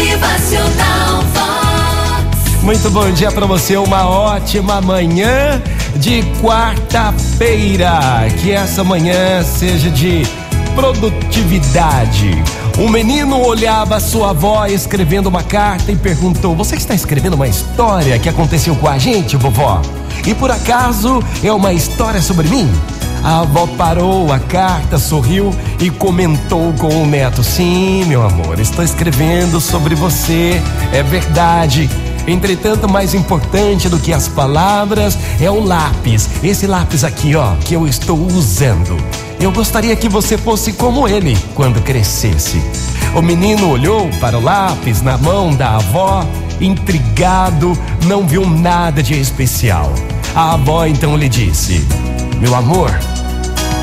Motivacional. 0.00 1.24
Muito 2.62 2.90
bom 2.90 3.10
dia 3.10 3.30
para 3.30 3.44
você, 3.44 3.76
uma 3.76 4.08
ótima 4.08 4.80
manhã 4.80 5.60
de 5.96 6.22
quarta-feira. 6.40 8.00
Que 8.40 8.50
essa 8.50 8.82
manhã 8.82 9.44
seja 9.44 9.90
de 9.90 10.22
produtividade. 10.74 12.30
Um 12.78 12.88
menino 12.88 13.42
olhava 13.42 14.00
sua 14.00 14.30
avó 14.30 14.64
escrevendo 14.64 15.26
uma 15.26 15.42
carta 15.42 15.92
e 15.92 15.96
perguntou: 15.96 16.56
Você 16.56 16.76
está 16.76 16.94
escrevendo 16.94 17.34
uma 17.34 17.46
história 17.46 18.18
que 18.18 18.28
aconteceu 18.28 18.74
com 18.76 18.88
a 18.88 18.96
gente, 18.96 19.36
vovó? 19.36 19.82
E 20.26 20.34
por 20.34 20.50
acaso 20.50 21.22
é 21.44 21.52
uma 21.52 21.74
história 21.74 22.22
sobre 22.22 22.48
mim? 22.48 22.70
A 23.22 23.40
avó 23.40 23.66
parou 23.66 24.32
a 24.32 24.38
carta, 24.38 24.98
sorriu 24.98 25.54
e 25.78 25.90
comentou 25.90 26.72
com 26.74 27.02
o 27.02 27.06
neto: 27.06 27.44
Sim, 27.44 28.04
meu 28.06 28.22
amor, 28.22 28.58
estou 28.58 28.84
escrevendo 28.84 29.60
sobre 29.60 29.94
você, 29.94 30.60
é 30.92 31.02
verdade. 31.02 31.88
Entretanto, 32.26 32.88
mais 32.88 33.14
importante 33.14 33.88
do 33.88 33.98
que 33.98 34.12
as 34.12 34.28
palavras 34.28 35.18
é 35.40 35.50
o 35.50 35.62
lápis. 35.62 36.28
Esse 36.42 36.66
lápis 36.66 37.02
aqui, 37.02 37.34
ó, 37.34 37.54
que 37.56 37.74
eu 37.74 37.86
estou 37.86 38.18
usando. 38.26 38.96
Eu 39.40 39.50
gostaria 39.50 39.96
que 39.96 40.08
você 40.08 40.36
fosse 40.36 40.72
como 40.72 41.08
ele 41.08 41.36
quando 41.54 41.82
crescesse. 41.82 42.62
O 43.14 43.22
menino 43.22 43.70
olhou 43.70 44.08
para 44.20 44.38
o 44.38 44.42
lápis 44.42 45.02
na 45.02 45.16
mão 45.18 45.54
da 45.54 45.76
avó, 45.76 46.24
intrigado, 46.60 47.76
não 48.06 48.26
viu 48.26 48.48
nada 48.48 49.02
de 49.02 49.18
especial. 49.18 49.92
A 50.34 50.52
avó 50.52 50.86
então 50.86 51.16
lhe 51.16 51.28
disse: 51.28 51.84
Meu 52.40 52.54
amor, 52.54 52.90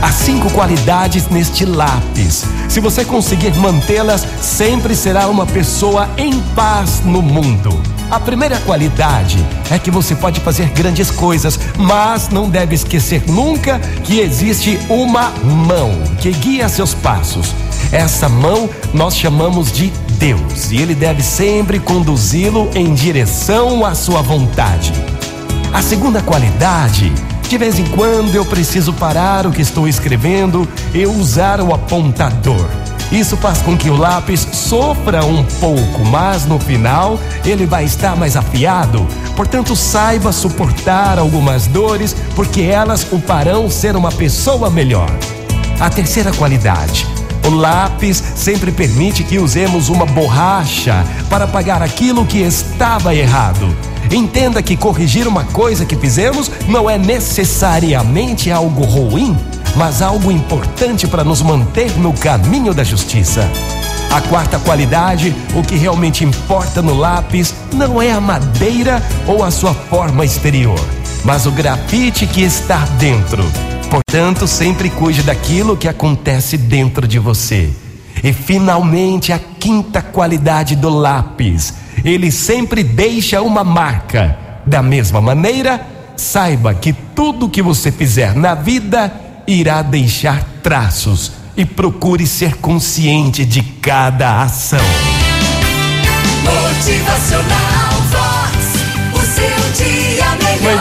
há 0.00 0.10
cinco 0.10 0.50
qualidades 0.50 1.28
neste 1.28 1.66
lápis. 1.66 2.46
Se 2.66 2.80
você 2.80 3.04
conseguir 3.04 3.54
mantê-las, 3.56 4.26
sempre 4.40 4.96
será 4.96 5.28
uma 5.28 5.44
pessoa 5.44 6.08
em 6.16 6.40
paz 6.56 7.02
no 7.04 7.20
mundo. 7.20 7.78
A 8.10 8.18
primeira 8.18 8.56
qualidade 8.60 9.36
é 9.70 9.78
que 9.78 9.90
você 9.90 10.14
pode 10.14 10.40
fazer 10.40 10.70
grandes 10.70 11.10
coisas, 11.10 11.60
mas 11.76 12.30
não 12.30 12.48
deve 12.48 12.74
esquecer 12.74 13.22
nunca 13.26 13.78
que 14.02 14.18
existe 14.18 14.78
uma 14.88 15.28
mão 15.44 15.92
que 16.18 16.32
guia 16.32 16.70
seus 16.70 16.94
passos. 16.94 17.54
Essa 17.92 18.30
mão 18.30 18.70
nós 18.94 19.14
chamamos 19.14 19.70
de 19.70 19.92
Deus 20.18 20.70
e 20.70 20.78
ele 20.78 20.94
deve 20.94 21.22
sempre 21.22 21.78
conduzi-lo 21.78 22.70
em 22.74 22.94
direção 22.94 23.84
à 23.84 23.94
sua 23.94 24.22
vontade. 24.22 24.90
A 25.70 25.82
segunda 25.82 26.22
qualidade, 26.22 27.12
de 27.48 27.56
vez 27.56 27.78
em 27.78 27.84
quando 27.86 28.34
eu 28.34 28.44
preciso 28.44 28.92
parar 28.92 29.46
o 29.46 29.50
que 29.50 29.62
estou 29.62 29.88
escrevendo 29.88 30.68
e 30.92 31.06
usar 31.06 31.62
o 31.62 31.72
apontador. 31.72 32.68
Isso 33.10 33.38
faz 33.38 33.62
com 33.62 33.74
que 33.74 33.88
o 33.88 33.96
lápis 33.96 34.46
sofra 34.52 35.24
um 35.24 35.42
pouco, 35.42 36.04
mas 36.04 36.44
no 36.44 36.58
final 36.58 37.18
ele 37.46 37.64
vai 37.64 37.84
estar 37.84 38.14
mais 38.14 38.36
afiado. 38.36 39.06
Portanto, 39.34 39.74
saiba 39.74 40.30
suportar 40.30 41.18
algumas 41.18 41.66
dores, 41.66 42.14
porque 42.36 42.60
elas 42.60 43.06
o 43.10 43.18
farão 43.18 43.70
ser 43.70 43.96
uma 43.96 44.12
pessoa 44.12 44.68
melhor. 44.68 45.10
A 45.80 45.88
terceira 45.88 46.30
qualidade. 46.32 47.06
O 47.46 47.50
lápis 47.50 48.22
sempre 48.36 48.70
permite 48.70 49.24
que 49.24 49.38
usemos 49.38 49.88
uma 49.88 50.04
borracha 50.04 51.02
para 51.30 51.46
apagar 51.46 51.82
aquilo 51.82 52.26
que 52.26 52.40
estava 52.40 53.14
errado. 53.14 53.74
Entenda 54.10 54.62
que 54.62 54.76
corrigir 54.76 55.26
uma 55.26 55.44
coisa 55.44 55.84
que 55.84 55.96
fizemos 55.96 56.50
não 56.68 56.88
é 56.88 56.96
necessariamente 56.98 58.50
algo 58.50 58.84
ruim 58.84 59.36
mas 59.76 60.02
algo 60.02 60.30
importante 60.30 61.06
para 61.06 61.24
nos 61.24 61.42
manter 61.42 61.96
no 61.98 62.12
caminho 62.12 62.74
da 62.74 62.84
justiça. 62.84 63.48
A 64.10 64.20
quarta 64.22 64.58
qualidade, 64.58 65.34
o 65.54 65.62
que 65.62 65.76
realmente 65.76 66.24
importa 66.24 66.80
no 66.80 66.94
lápis, 66.94 67.54
não 67.72 68.00
é 68.00 68.10
a 68.10 68.20
madeira 68.20 69.02
ou 69.26 69.44
a 69.44 69.50
sua 69.50 69.74
forma 69.74 70.24
exterior, 70.24 70.80
mas 71.24 71.46
o 71.46 71.52
grafite 71.52 72.26
que 72.26 72.42
está 72.42 72.86
dentro. 72.98 73.44
Portanto, 73.90 74.46
sempre 74.46 74.90
cuide 74.90 75.22
daquilo 75.22 75.76
que 75.76 75.88
acontece 75.88 76.56
dentro 76.56 77.06
de 77.06 77.18
você. 77.18 77.70
E 78.24 78.32
finalmente, 78.32 79.32
a 79.32 79.38
quinta 79.38 80.02
qualidade 80.02 80.74
do 80.74 80.88
lápis, 80.88 81.74
ele 82.04 82.30
sempre 82.30 82.82
deixa 82.82 83.42
uma 83.42 83.64
marca. 83.64 84.38
Da 84.66 84.82
mesma 84.82 85.20
maneira, 85.20 85.80
saiba 86.16 86.74
que 86.74 86.92
tudo 86.92 87.48
que 87.48 87.62
você 87.62 87.90
fizer 87.90 88.34
na 88.34 88.54
vida 88.54 89.12
irá 89.46 89.82
deixar 89.82 90.44
traços 90.62 91.32
e 91.56 91.64
procure 91.64 92.26
ser 92.26 92.56
consciente 92.56 93.44
de 93.44 93.62
cada 93.62 94.42
ação. 94.42 94.78
Motivacional 96.44 98.37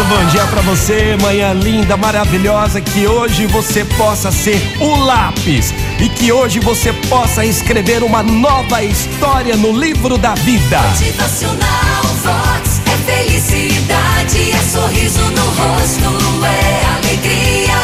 Muito 0.00 0.16
bom 0.16 0.26
dia 0.30 0.46
para 0.46 0.62
você, 0.62 1.14
manhã 1.20 1.52
linda, 1.52 1.94
maravilhosa, 1.94 2.80
que 2.80 3.06
hoje 3.06 3.44
você 3.44 3.84
possa 3.84 4.32
ser 4.32 4.58
o 4.80 4.96
lápis 4.96 5.74
e 6.00 6.08
que 6.08 6.32
hoje 6.32 6.58
você 6.58 6.90
possa 7.10 7.44
escrever 7.44 8.02
uma 8.02 8.22
nova 8.22 8.82
história 8.82 9.54
no 9.58 9.78
livro 9.78 10.16
da 10.16 10.34
vida. 10.36 10.80
Motivacional 10.80 12.02
Vox. 12.24 12.80
É 12.86 13.12
felicidade, 13.12 14.52
é 14.52 14.62
sorriso 14.62 15.20
no 15.20 15.44
rosto, 15.44 16.46
é 16.46 16.86
alegria, 16.96 17.76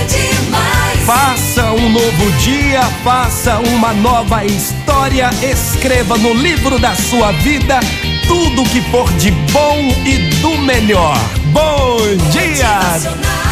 é 0.00 0.04
demais. 0.04 1.06
Faça 1.06 1.70
um 1.74 1.90
novo 1.90 2.32
dia, 2.40 2.82
faça 3.04 3.60
uma 3.60 3.92
nova 3.92 4.44
história, 4.44 5.30
escreva 5.40 6.18
no 6.18 6.34
livro 6.34 6.76
da 6.80 6.96
sua 6.96 7.30
vida 7.30 7.78
tudo 8.26 8.64
que 8.64 8.80
for 8.90 9.08
de 9.12 9.30
bom 9.30 9.78
e 10.04 10.18
do 10.40 10.58
melhor. 10.58 11.41
Bom 11.52 11.98
dia! 12.30 13.51